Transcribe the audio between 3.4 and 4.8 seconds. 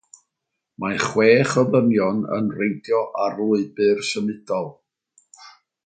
lwybr symudol.